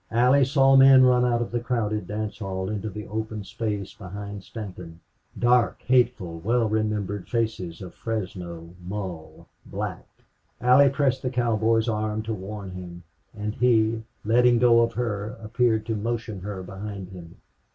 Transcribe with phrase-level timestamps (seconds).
[0.09, 4.43] Allie saw men run out of the crowded dance hall into the open space behind
[4.43, 4.99] Stanton.
[5.37, 10.07] Dark, hateful, well remembered faces of Fresno Mull Black!
[10.59, 13.03] Allie pressed the cowboy's arm to warn him,
[13.37, 17.35] and he, letting go of her, appeared to motion her behind him.